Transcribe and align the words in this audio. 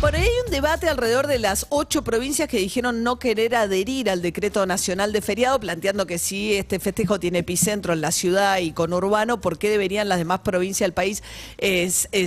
Por 0.00 0.14
ahí 0.14 0.22
hay 0.22 0.44
un 0.44 0.50
debate 0.52 0.88
alrededor 0.90 1.26
de 1.26 1.38
las 1.38 1.66
ocho 1.70 2.04
provincias 2.04 2.48
que 2.50 2.58
dijeron 2.58 3.02
no 3.02 3.18
querer 3.18 3.54
adherir 3.56 4.10
al 4.10 4.20
decreto 4.20 4.64
nacional 4.66 5.10
de 5.10 5.22
feriado, 5.22 5.58
planteando 5.58 6.06
que 6.06 6.18
si 6.18 6.54
este 6.54 6.78
festejo 6.78 7.18
tiene 7.18 7.38
epicentro 7.38 7.94
en 7.94 8.02
la 8.02 8.12
ciudad 8.12 8.58
y 8.58 8.72
con 8.72 8.92
urbano, 8.92 9.40
¿por 9.40 9.58
qué 9.58 9.70
deberían 9.70 10.08
las 10.10 10.18
demás 10.18 10.40
provincias 10.40 10.84
del 10.86 10.92
país 10.92 11.22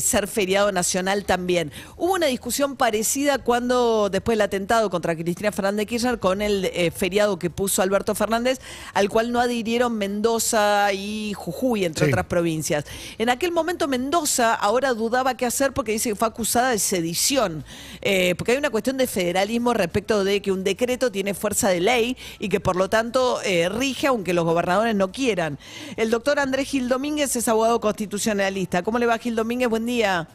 ser 0.02 0.28
feriado 0.28 0.72
nacional 0.72 1.26
también? 1.26 1.72
Hubo 1.96 2.16
una 2.16 2.26
discusión 2.26 2.76
parecida 2.76 3.38
cuando, 3.38 4.10
después 4.10 4.36
del 4.36 4.42
atentado 4.42 4.90
contra 4.90 5.16
Cristina 5.16 5.52
Fernández 5.52 5.86
Kirchner, 5.86 6.20
con 6.20 6.42
el 6.42 6.66
eh, 6.74 6.90
feriado 6.92 7.38
que 7.38 7.52
puso 7.52 7.84
Alberto 7.84 8.16
Fernández, 8.16 8.60
al 8.96 9.10
cual 9.10 9.32
no 9.32 9.40
adhirieron 9.40 9.94
Mendoza 9.96 10.92
y 10.92 11.34
Jujuy, 11.36 11.86
entre 11.86 12.08
Sí. 12.08 12.12
otras 12.12 12.26
provincias. 12.26 12.86
En 13.20 13.30
aquel 13.30 13.52
momento 13.52 13.88
Mendoza 13.88 14.56
ahora 14.56 14.94
dudaba 14.96 15.38
qué 15.38 15.46
hacer 15.46 15.72
porque 15.72 15.92
dice 15.92 16.10
que 16.10 16.16
fue 16.16 16.28
acusada 16.28 16.72
de 16.72 16.80
sedición, 16.80 17.59
Eh, 18.02 18.36
porque 18.36 18.54
hay 18.54 18.58
una 18.58 18.70
cuestión 18.70 18.98
de 18.98 19.08
federalismo 19.08 19.74
respecto 19.74 20.24
de 20.24 20.42
que 20.42 20.52
un 20.52 20.64
decreto 20.64 21.12
tiene 21.12 21.34
fuerza 21.34 21.70
de 21.70 21.80
ley 21.80 22.18
y 22.40 22.50
que 22.50 22.60
por 22.60 22.76
lo 22.76 22.90
tanto 22.90 23.40
eh, 23.44 23.70
rige 23.70 24.08
aunque 24.08 24.34
los 24.34 24.46
gobernadores 24.46 24.96
no 24.96 25.12
quieran. 25.12 25.58
El 25.96 26.10
doctor 26.10 26.40
Andrés 26.40 26.70
Gil 26.70 26.90
Domínguez 26.90 27.36
es 27.36 27.48
abogado 27.48 27.80
constitucionalista. 27.80 28.84
¿Cómo 28.84 29.00
le 29.00 29.06
va 29.06 29.18
Gil 29.18 29.36
Domínguez? 29.36 29.70
Buen 29.70 29.86
día. 29.86 30.28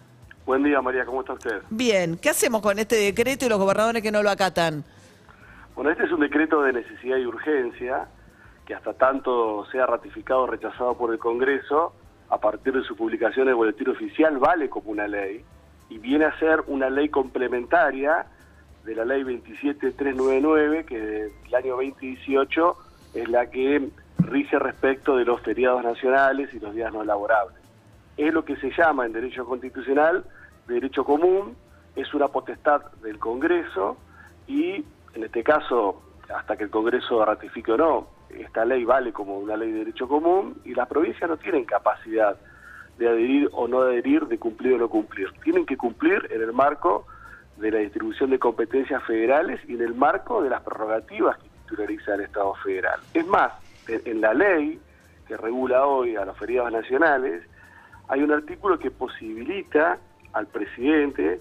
Buen 0.47 0.63
día, 0.63 0.83
María, 0.83 1.07
¿cómo 1.07 1.21
está 1.21 1.33
usted? 1.33 1.63
Bien, 1.71 2.19
¿qué 2.19 2.29
hacemos 2.29 2.61
con 2.61 2.79
este 2.79 2.97
decreto 2.97 3.47
y 3.47 3.49
los 3.49 3.59
gobernadores 3.59 4.03
que 4.03 4.13
no 4.13 4.23
lo 4.23 4.31
acatan? 4.31 4.85
Bueno, 5.75 5.91
este 5.91 6.05
es 6.05 6.13
un 6.13 6.21
decreto 6.21 6.63
de 6.63 6.75
necesidad 6.75 7.17
y 7.17 7.25
urgencia 7.25 8.09
que 8.67 8.75
hasta 8.75 8.95
tanto 8.95 9.65
sea 9.73 9.87
ratificado 9.87 10.43
o 10.43 10.47
rechazado 10.47 10.97
por 10.97 11.13
el 11.13 11.19
Congreso, 11.19 11.95
a 12.31 12.39
partir 12.39 12.73
de 12.73 12.83
su 12.83 12.97
publicación 12.97 13.45
en 13.45 13.51
el 13.51 13.55
Boletín 13.55 13.89
Oficial, 13.89 14.39
vale 14.39 14.69
como 14.69 14.91
una 14.91 15.07
ley 15.07 15.45
y 15.89 15.99
viene 15.99 16.25
a 16.25 16.39
ser 16.39 16.63
una 16.67 16.91
ley 16.91 17.09
complementaria 17.09 18.27
de 18.85 18.95
la 18.95 19.05
ley 19.05 19.25
27399, 19.25 20.85
que 20.85 20.99
del 20.99 21.55
año 21.55 21.77
2018 21.77 22.77
es 23.15 23.29
la 23.29 23.47
que 23.51 23.89
rige 24.19 24.59
respecto 24.59 25.17
de 25.17 25.25
los 25.25 25.41
feriados 25.41 25.83
nacionales 25.83 26.53
y 26.53 26.61
los 26.61 26.75
días 26.75 26.93
no 26.93 27.05
laborables. 27.05 27.57
Es 28.17 28.33
lo 28.33 28.45
que 28.45 28.57
se 28.57 28.71
llama 28.71 29.07
en 29.07 29.13
derecho 29.13 29.45
constitucional 29.45 30.25
derecho 30.67 31.05
común, 31.05 31.57
es 31.97 32.13
una 32.15 32.29
potestad 32.29 32.83
del 33.03 33.19
Congreso 33.19 33.97
y 34.47 34.85
en 35.15 35.25
este 35.25 35.43
caso, 35.43 36.03
hasta 36.35 36.57
que 36.57 36.65
el 36.65 36.71
Congreso 36.71 37.25
ratifique 37.25 37.73
o 37.73 37.77
no, 37.77 38.09
esta 38.31 38.65
ley 38.65 38.85
vale 38.85 39.13
como 39.13 39.39
una 39.39 39.57
ley 39.57 39.71
de 39.71 39.79
derecho 39.79 40.09
común 40.09 40.61
y 40.65 40.75
las 40.75 40.89
provincias 40.89 41.29
no 41.31 41.37
tienen 41.37 41.65
capacidad 41.65 42.37
de 42.99 43.09
adherir 43.09 43.49
o 43.53 43.67
no 43.69 43.81
adherir, 43.81 44.27
de 44.27 44.39
cumplir 44.39 44.75
o 44.75 44.79
no 44.79 44.89
cumplir. 44.89 45.33
Tienen 45.43 45.67
que 45.67 45.77
cumplir 45.77 46.29
en 46.31 46.43
el 46.43 46.53
marco 46.53 47.07
de 47.57 47.71
la 47.71 47.79
distribución 47.79 48.31
de 48.31 48.39
competencias 48.39 49.03
federales 49.05 49.61
y 49.69 49.75
en 49.75 49.83
el 49.83 49.95
marco 49.95 50.43
de 50.43 50.51
las 50.51 50.63
prerrogativas 50.63 51.39
que 51.39 51.49
titulariza 51.49 52.15
el 52.15 52.23
Estado 52.23 52.55
federal. 52.63 53.01
Es 53.13 53.27
más, 53.27 53.53
en, 53.89 54.21
la 54.21 54.35
ley 54.35 54.81
que 55.27 55.37
regula 55.37 55.87
hoy 55.87 56.17
a 56.17 56.25
los 56.25 56.37
feriados 56.37 56.73
nacionales, 56.73 57.43
hay 58.09 58.23
un 58.23 58.33
artículo 58.33 58.79
que 58.79 58.91
posibilita 58.91 59.99
al 60.33 60.47
presidente 60.47 61.41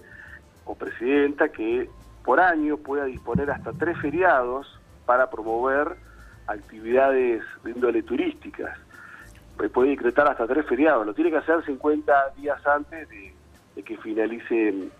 o 0.64 0.74
presidenta 0.74 1.48
que 1.48 1.88
por 2.24 2.40
año 2.40 2.78
pueda 2.78 3.04
disponer 3.04 3.50
hasta 3.50 3.72
tres 3.72 3.98
feriados 3.98 4.80
para 5.04 5.28
promover 5.28 5.96
actividades 6.46 7.42
de 7.62 7.70
índole 7.70 8.02
turísticas. 8.02 8.78
Pues 9.56 9.70
Puede 9.70 9.90
decretar 9.90 10.28
hasta 10.28 10.46
tres 10.46 10.66
feriados, 10.66 11.06
lo 11.06 11.14
tiene 11.14 11.30
que 11.30 11.38
hacer 11.38 11.64
50 11.64 12.30
días 12.36 12.66
antes 12.66 13.08
de, 13.08 13.32
que 13.82 13.96
finalice 13.98 14.90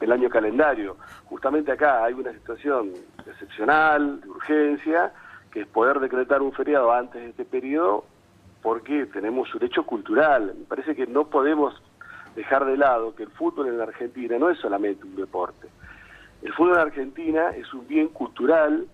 el 0.00 0.12
año 0.12 0.28
calendario. 0.28 0.96
Justamente 1.26 1.72
acá 1.72 2.04
hay 2.04 2.14
una 2.14 2.32
situación 2.32 2.92
excepcional, 3.26 4.20
de 4.20 4.28
urgencia, 4.28 5.12
que 5.50 5.60
es 5.60 5.66
poder 5.66 6.00
decretar 6.00 6.42
un 6.42 6.52
feriado 6.52 6.92
antes 6.92 7.22
de 7.22 7.30
este 7.30 7.44
periodo 7.44 8.04
porque 8.62 9.06
tenemos 9.06 9.52
un 9.54 9.64
hecho 9.64 9.84
cultural. 9.84 10.54
Me 10.56 10.64
parece 10.64 10.94
que 10.94 11.06
no 11.06 11.28
podemos 11.28 11.74
dejar 12.36 12.64
de 12.64 12.76
lado 12.76 13.14
que 13.14 13.24
el 13.24 13.30
fútbol 13.30 13.68
en 13.68 13.78
la 13.78 13.84
Argentina 13.84 14.38
no 14.38 14.50
es 14.50 14.58
solamente 14.58 15.04
un 15.04 15.16
deporte. 15.16 15.68
El 16.42 16.52
fútbol 16.54 16.74
en 16.74 16.80
Argentina 16.80 17.50
es 17.50 17.72
un 17.74 17.86
bien 17.86 18.08
cultural, 18.08 18.86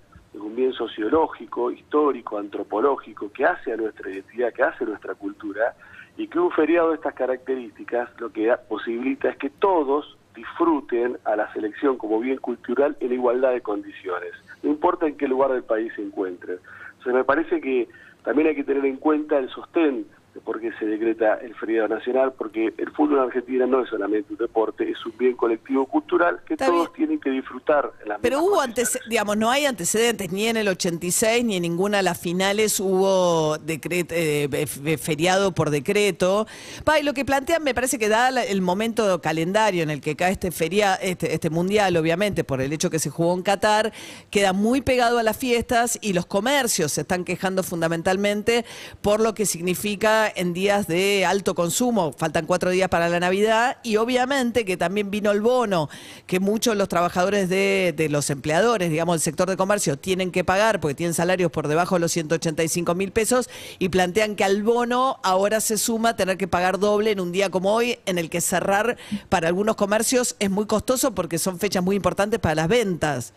un 0.47 0.57
bien 0.57 0.73
sociológico, 0.73 1.71
histórico, 1.71 2.39
antropológico, 2.39 3.33
que 3.33 3.45
hace 3.45 3.73
a 3.73 3.77
nuestra 3.77 4.11
identidad, 4.11 4.53
que 4.53 4.63
hace 4.63 4.85
a 4.85 4.89
nuestra 4.89 5.15
cultura, 5.15 5.75
y 6.17 6.27
que 6.27 6.39
un 6.39 6.51
feriado 6.51 6.91
de 6.91 6.97
estas 6.97 7.15
características 7.15 8.11
lo 8.19 8.33
que 8.33 8.53
posibilita 8.69 9.29
es 9.31 9.37
que 9.37 9.51
todos 9.51 10.17
disfruten 10.35 11.19
a 11.25 11.37
la 11.37 11.53
selección 11.53 11.97
como 11.97 12.21
bien 12.21 12.39
cultural 12.39 12.97
en 13.01 13.13
igualdad 13.13 13.53
de 13.53 13.61
condiciones, 13.61 14.33
no 14.63 14.71
importa 14.71 15.07
en 15.07 15.17
qué 15.17 15.27
lugar 15.27 15.53
del 15.53 15.65
país 15.65 15.93
se 15.95 16.03
encuentren. 16.03 16.59
Entonces 16.91 17.15
me 17.15 17.25
parece 17.25 17.61
que 17.61 17.89
también 18.25 18.49
hay 18.49 18.55
que 18.57 18.65
tener 18.65 18.85
en 18.85 18.97
cuenta 18.97 19.39
el 19.39 19.49
sostén 19.51 20.07
por 20.45 20.61
qué 20.61 20.71
se 20.79 20.87
decreta 20.87 21.35
el 21.43 21.55
feriado 21.55 21.89
nacional, 21.89 22.33
porque 22.37 22.73
el 22.77 22.91
fútbol 22.93 23.19
en 23.19 23.25
Argentina 23.25 23.67
no 23.67 23.83
es 23.83 23.89
solamente 23.91 24.33
un 24.33 24.39
deporte, 24.39 24.89
es 24.91 25.05
un 25.07 25.17
bien 25.19 25.35
colectivo 25.37 25.87
cultural 25.87 26.41
que 26.47 26.55
Está 26.55 26.67
todos 26.67 26.93
bien. 26.93 26.97
tienen 26.97 27.21
que 27.21 27.31
disfrutar 27.31 27.91
en 28.03 28.09
las 28.09 28.19
Pero 28.21 28.43
hubo 28.43 28.61
antecedentes, 28.61 29.09
digamos, 29.09 29.37
no 29.37 29.51
hay 29.51 29.67
antecedentes, 29.67 30.31
ni 30.33 30.47
en 30.47 30.57
el 30.57 30.69
86 30.69 31.45
ni 31.45 31.57
en 31.57 31.63
ninguna 31.63 31.99
de 31.99 32.03
las 32.05 32.19
finales 32.19 32.79
hubo 32.81 33.57
decret- 33.59 34.09
eh, 34.11 34.67
feriado 34.99 35.53
por 35.53 35.71
decreto. 35.71 36.47
Pa, 36.85 36.99
y 36.99 37.03
lo 37.03 37.15
que 37.15 37.25
plantean 37.25 37.63
me 37.63 37.75
parece 37.75 37.99
que 37.99 38.09
da 38.09 38.29
el 38.29 38.61
momento 38.63 39.21
calendario 39.21 39.83
en 39.83 39.91
el 39.91 40.01
que 40.01 40.17
cae 40.17 40.33
este, 40.33 40.51
feria, 40.51 40.95
este, 40.97 41.35
este 41.35 41.51
mundial, 41.51 41.97
obviamente, 41.97 42.45
por 42.45 42.61
el 42.61 42.73
hecho 42.73 42.91
que 42.91 42.99
se 42.99 43.11
jugó 43.11 43.35
en 43.35 43.43
Qatar, 43.43 43.93
queda 44.31 44.53
muy 44.53 44.81
pegado 44.81 45.19
a 45.19 45.23
las 45.23 45.37
fiestas 45.37 45.99
y 46.01 46.13
los 46.13 46.27
comercios 46.27 46.93
se 46.93 47.03
están 47.03 47.25
quejando 47.25 47.63
fundamentalmente 47.63 48.65
por 49.03 49.21
lo 49.21 49.35
que 49.35 49.47
significa 49.47 50.28
en 50.35 50.53
días 50.53 50.87
de 50.87 51.25
alto 51.27 51.55
consumo. 51.55 52.13
Faltan 52.13 52.47
cuatro 52.47 52.71
días 52.71 52.89
para 52.89 53.09
la 53.09 53.21
Navidad 53.21 53.79
y 53.83 53.97
obviamente 53.97 54.65
que 54.65 54.77
también 54.77 55.11
vino 55.11 55.31
el 55.31 55.41
bono 55.41 55.89
que 56.27 56.41
muchos 56.41 56.75
de 56.75 56.79
los 56.79 56.89
trabajadores 56.89 57.49
de, 57.49 58.09
los 58.11 58.31
empleadores, 58.31 58.91
digamos, 58.91 59.15
del 59.15 59.21
sector 59.21 59.49
de 59.49 59.57
comercio, 59.57 59.99
tienen 59.99 60.31
que 60.31 60.45
pagar 60.45 60.81
porque 60.81 60.95
tienen 60.95 61.15
salarios 61.15 61.51
por 61.51 61.69
debajo 61.69 61.97
de 61.97 62.01
los 62.01 62.13
185 62.13 62.95
mil 62.95 63.13
pesos 63.13 63.49
y 63.79 63.89
plantean 63.89 64.37
que 64.37 64.45
al 64.45 64.63
bono 64.63 65.19
ahora 65.23 65.61
se 65.61 65.79
suma 65.79 66.17
tener 66.17 66.37
que 66.37 66.49
pagar 66.49 66.79
doble 66.79 67.11
en 67.11 67.21
un 67.21 67.33
día 67.33 67.51
como 67.51 67.75
hoy, 67.75 67.99
en 68.07 68.19
el 68.19 68.31
que 68.31 68.41
cerrar 68.41 68.97
para 69.29 69.49
algunos 69.49 69.77
comercios 69.77 70.37
es 70.39 70.51
muy 70.51 70.67
costoso 70.67 71.15
porque 71.15 71.39
son 71.39 71.59
fechas 71.59 71.83
muy 71.83 71.97
importantes 71.97 72.39
para 72.41 72.55
las 72.55 72.69
ventas. 72.69 73.33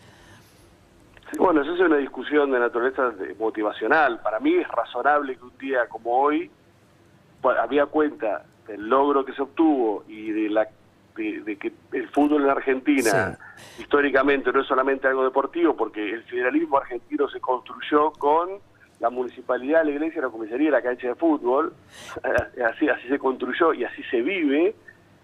Bueno, 1.38 1.62
eso 1.62 1.74
es 1.74 1.80
una 1.80 1.96
discusión 1.96 2.50
de 2.50 2.58
naturaleza 2.58 3.12
motivacional. 3.38 4.20
Para 4.20 4.38
mí 4.38 4.54
es 4.54 4.68
razonable 4.68 5.36
que 5.36 5.44
un 5.44 5.58
día 5.58 5.88
como 5.88 6.10
hoy, 6.10 6.50
había 7.60 7.86
cuenta 7.86 8.44
del 8.66 8.88
logro 8.88 9.24
que 9.24 9.32
se 9.32 9.42
obtuvo 9.42 10.04
y 10.08 10.30
de 10.30 10.48
la 10.48 10.68
de, 11.16 11.42
de 11.42 11.56
que 11.56 11.72
el 11.92 12.08
fútbol 12.08 12.44
en 12.44 12.50
Argentina 12.50 13.38
históricamente 13.78 14.50
no 14.50 14.62
es 14.62 14.66
solamente 14.66 15.08
algo 15.08 15.24
deportivo, 15.24 15.76
porque 15.76 16.10
el 16.10 16.22
federalismo 16.24 16.78
argentino 16.78 17.28
se 17.28 17.40
construyó 17.40 18.12
con 18.12 18.60
la 19.02 19.10
municipalidad, 19.10 19.84
la 19.84 19.90
iglesia, 19.90 20.22
la 20.22 20.28
comisaría 20.28 20.70
la 20.70 20.80
cancha 20.80 21.08
de 21.08 21.14
fútbol. 21.16 21.74
así, 22.64 22.88
así 22.88 23.08
se 23.08 23.18
construyó 23.18 23.74
y 23.74 23.84
así 23.84 24.02
se 24.04 24.22
vive. 24.22 24.74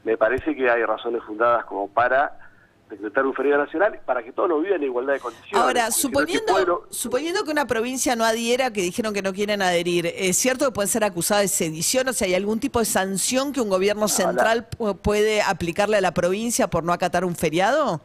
Me 0.05 0.17
parece 0.17 0.55
que 0.55 0.69
hay 0.69 0.85
razones 0.85 1.23
fundadas 1.23 1.65
como 1.65 1.89
para 1.89 2.48
decretar 2.89 3.27
un 3.27 3.35
feriado 3.35 3.65
nacional 3.65 4.01
para 4.07 4.23
que 4.23 4.33
todos 4.33 4.49
lo 4.49 4.61
vivan 4.61 4.77
en 4.77 4.85
igualdad 4.85 5.13
de 5.15 5.21
condiciones. 5.21 5.57
Ahora, 5.63 5.91
si 5.91 6.01
suponiendo, 6.03 6.53
pueblo- 6.53 6.87
suponiendo 6.91 7.45
que 7.45 7.51
una 7.51 7.67
provincia 7.67 8.17
no 8.17 8.25
adhiera, 8.25 8.73
que 8.73 8.81
dijeron 8.81 9.13
que 9.13 9.21
no 9.23 9.33
quieren 9.33 9.61
adherir, 9.63 10.07
¿es 10.07 10.37
cierto 10.37 10.65
que 10.67 10.73
pueden 10.73 10.89
ser 10.89 11.05
acusadas 11.05 11.43
de 11.43 11.49
sedición? 11.49 12.09
O 12.09 12.13
sea, 12.13 12.27
¿hay 12.27 12.35
algún 12.35 12.61
tipo 12.61 12.79
de 12.79 12.87
sanción 12.87 13.53
que 13.53 13.61
un 13.61 13.69
gobierno 13.69 14.09
central 14.09 14.69
pu- 14.71 14.97
puede 14.99 15.43
aplicarle 15.43 15.97
a 15.99 16.01
la 16.01 16.13
provincia 16.13 16.69
por 16.69 16.83
no 16.85 16.93
acatar 16.93 17.25
un 17.25 17.37
feriado? 17.37 18.01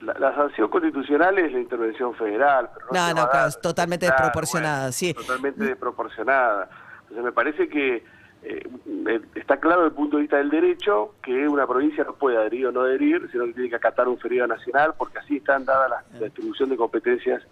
La, 0.00 0.12
la 0.18 0.34
sanción 0.34 0.68
constitucional 0.68 1.38
es 1.38 1.52
la 1.52 1.58
intervención 1.58 2.14
federal. 2.14 2.68
Pero 2.74 2.86
no, 2.92 3.08
No, 3.08 3.14
no, 3.22 3.30
claro, 3.30 3.52
totalmente 3.62 4.04
desproporcionada, 4.06 4.78
bueno, 4.80 4.92
sí. 4.92 5.14
Totalmente 5.14 5.64
desproporcionada. 5.64 6.68
Entonces 7.02 7.24
me 7.24 7.32
parece 7.32 7.68
que 7.68 8.04
eh, 8.42 8.68
eh, 9.08 9.20
está 9.34 9.58
claro 9.58 9.82
desde 9.82 9.90
el 9.90 9.96
punto 9.96 10.16
de 10.16 10.22
vista 10.22 10.36
del 10.36 10.50
derecho 10.50 11.14
que 11.22 11.48
una 11.48 11.66
provincia 11.66 12.04
no 12.04 12.14
puede 12.14 12.36
adherir 12.36 12.66
o 12.66 12.72
no 12.72 12.82
adherir, 12.82 13.28
sino 13.32 13.44
que 13.46 13.52
tiene 13.54 13.70
que 13.70 13.76
acatar 13.76 14.06
un 14.08 14.18
feriado 14.18 14.48
nacional, 14.48 14.94
porque 14.96 15.18
así 15.18 15.36
están 15.38 15.64
dadas 15.64 15.90
las- 15.90 16.12
la 16.20 16.26
distribución 16.26 16.68
de 16.68 16.76
competencias 16.76 17.42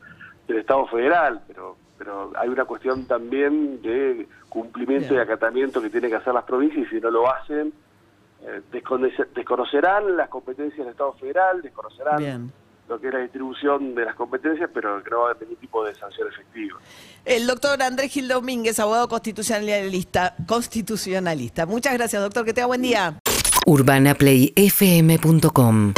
del 0.47 0.59
Estado 0.59 0.87
federal. 0.89 1.41
Pero 1.49 1.77
pero 1.97 2.33
hay 2.37 2.49
una 2.49 2.65
cuestión 2.65 3.07
también 3.07 3.81
de 3.81 4.27
cumplimiento 4.49 5.11
Bien. 5.11 5.21
y 5.21 5.23
acatamiento 5.23 5.81
que 5.81 5.89
tienen 5.91 6.11
que 6.11 6.17
hacer 6.17 6.35
las 6.35 6.43
provincias 6.43 6.87
y 6.89 6.91
si 6.91 7.01
no 7.01 7.09
lo 7.09 7.33
hacen, 7.33 7.73
eh, 8.43 8.61
desconoce- 8.73 9.29
desconocerán 9.33 10.17
las 10.17 10.29
competencias 10.29 10.79
del 10.79 10.89
Estado 10.89 11.13
federal, 11.15 11.63
desconocerán 11.63 12.17
Bien. 12.19 12.53
Lo 12.89 13.01
que 13.01 13.09
es 13.09 13.15
la 13.15 13.21
distribución 13.21 13.95
de 13.95 14.05
las 14.05 14.15
competencias, 14.15 14.69
pero 14.73 15.03
que 15.03 15.11
no 15.11 15.21
va 15.21 15.29
a 15.29 15.31
haber 15.31 15.43
ningún 15.43 15.57
tipo 15.57 15.83
de 15.85 15.95
sanción 15.95 16.29
efectiva. 16.29 16.79
El 17.25 17.47
doctor 17.47 17.83
Andrés 17.83 18.13
Gil 18.13 18.29
Domínguez, 18.29 18.79
abogado 18.79 19.09
constitucionalista. 19.09 20.37
constitucionalista. 20.47 21.65
Muchas 21.67 21.95
gracias, 21.95 22.23
doctor. 22.23 22.45
Que 22.45 22.53
tenga 22.53 22.67
buen 22.67 22.83
día. 22.83 23.19
UrbanaPlayFM.com 23.67 25.95